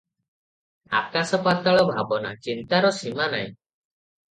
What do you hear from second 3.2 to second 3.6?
ନାହିଁ।